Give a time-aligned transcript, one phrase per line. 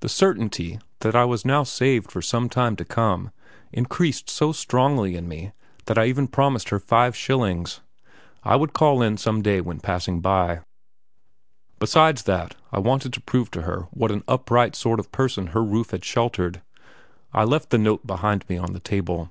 [0.00, 3.32] The certainty that I was now saved for some time to come
[3.70, 5.52] increased so strongly in me
[5.84, 7.82] that I even promised her five shillings.
[8.42, 10.60] I would call in some day when passing by.
[11.78, 15.62] Besides that, I wanted to prove to her what an upright sort of person her
[15.62, 16.62] roof had sheltered.
[17.34, 19.28] I left the note behind me on the table.